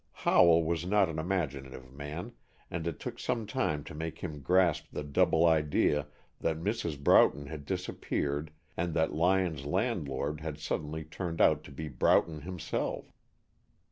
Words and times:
Howell 0.25 0.63
was 0.63 0.83
not 0.83 1.09
an 1.09 1.19
imaginative 1.19 1.93
man, 1.93 2.31
and 2.71 2.87
it 2.87 2.99
took 2.99 3.19
some 3.19 3.45
time 3.45 3.83
to 3.83 3.93
make 3.93 4.17
him 4.17 4.41
grasp 4.41 4.85
the 4.91 5.03
double 5.03 5.45
idea 5.45 6.07
that 6.39 6.57
Mrs. 6.57 6.97
Broughton 6.99 7.45
had 7.45 7.67
disappeared 7.67 8.49
and 8.75 8.95
that 8.95 9.13
Lyon's 9.13 9.63
landlord 9.67 10.41
had 10.41 10.57
suddenly 10.57 11.03
turned 11.03 11.39
out 11.39 11.63
to 11.65 11.71
be 11.71 11.87
Broughton 11.87 12.41
himself. 12.41 13.13